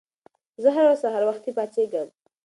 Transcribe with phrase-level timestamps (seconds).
[0.61, 2.07] زه هره ورځ سهار وختي پاڅېږم.